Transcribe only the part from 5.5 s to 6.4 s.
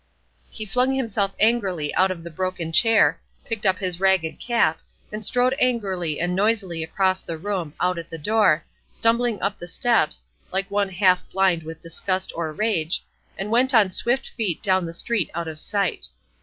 angrily and